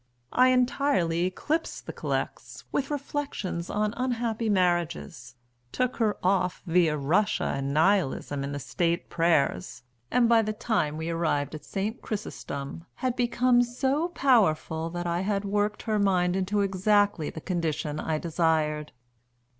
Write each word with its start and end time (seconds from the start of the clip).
I 0.33 0.47
entirely 0.47 1.25
eclipsed 1.27 1.85
the 1.85 1.93
collects 1.93 2.63
with 2.71 2.89
reflections 2.89 3.69
on 3.69 3.93
unhappy 3.95 4.49
marriages; 4.49 5.35
took 5.71 5.97
her 5.97 6.17
off 6.23 6.63
via 6.65 6.97
Russia 6.97 7.53
and 7.55 7.71
Nihilism 7.71 8.43
in 8.43 8.51
the 8.51 8.57
State 8.57 9.11
prayers, 9.11 9.83
and 10.09 10.27
by 10.27 10.41
the 10.41 10.53
time 10.53 10.97
we 10.97 11.11
arrived 11.11 11.53
at 11.53 11.65
St. 11.65 12.01
Chrysostom 12.01 12.83
had 12.95 13.15
become 13.15 13.61
so 13.61 14.07
powerful 14.07 14.89
that 14.89 15.05
I 15.05 15.21
had 15.21 15.45
worked 15.45 15.83
her 15.83 15.99
mind 15.99 16.35
into 16.35 16.61
exactly 16.61 17.29
the 17.29 17.39
condition 17.39 17.99
I 17.99 18.17
desired. 18.17 18.93